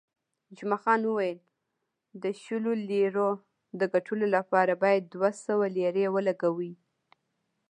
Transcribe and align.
جمعه 0.57 0.79
خان 0.83 1.01
وویل، 1.05 1.39
د 2.23 2.25
شلو 2.43 2.71
لیرو 2.89 3.29
د 3.79 3.81
ګټلو 3.93 4.25
لپاره 4.35 4.73
باید 4.83 5.01
دوه 5.13 5.29
سوه 5.45 5.65
لیرې 5.77 6.05
ولګوې. 6.15 6.73